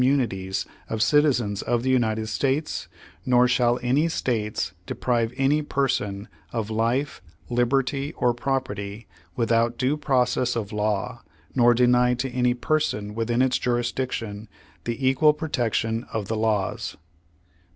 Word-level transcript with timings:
munities 0.01 0.65
of 0.89 0.99
citizens 0.99 1.61
of 1.61 1.83
the 1.83 1.89
United 1.91 2.25
Page 2.27 2.27
One 2.27 2.39
Hundred 2.39 2.57
seveiity 2.57 2.57
six 2.57 2.67
States; 2.73 2.87
nor 3.23 3.47
shall 3.47 3.79
any 3.83 4.07
States 4.09 4.73
deprive 4.87 5.31
any 5.37 5.61
person 5.61 6.27
of 6.51 6.71
life, 6.71 7.21
liberty, 7.51 8.11
or 8.13 8.33
property 8.33 9.05
without 9.35 9.77
due 9.77 9.97
process 9.97 10.55
of 10.55 10.71
law 10.73 11.21
nor 11.53 11.75
deny 11.75 12.15
to 12.15 12.31
any 12.31 12.55
person 12.55 13.13
within 13.13 13.43
its 13.43 13.59
jurisdiction 13.59 14.49
the 14.85 15.07
equal 15.07 15.33
protection 15.33 16.07
of 16.11 16.27
the 16.29 16.35
laws. 16.35 16.97